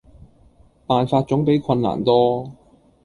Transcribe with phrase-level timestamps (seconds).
[0.87, 2.51] 辦法總比困難多